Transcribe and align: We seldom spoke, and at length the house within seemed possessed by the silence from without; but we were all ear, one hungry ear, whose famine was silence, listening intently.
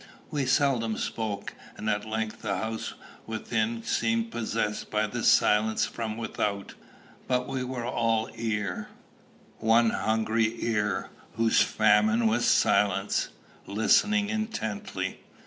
We 0.31 0.47
seldom 0.47 0.97
spoke, 0.97 1.53
and 1.77 1.87
at 1.87 2.09
length 2.09 2.41
the 2.41 2.57
house 2.57 2.95
within 3.27 3.83
seemed 3.83 4.31
possessed 4.31 4.89
by 4.89 5.05
the 5.05 5.23
silence 5.23 5.85
from 5.85 6.17
without; 6.17 6.73
but 7.27 7.47
we 7.47 7.63
were 7.63 7.85
all 7.85 8.27
ear, 8.35 8.89
one 9.59 9.91
hungry 9.91 10.55
ear, 10.65 11.11
whose 11.33 11.61
famine 11.61 12.25
was 12.25 12.45
silence, 12.47 13.27
listening 13.67 14.29
intently. 14.29 15.19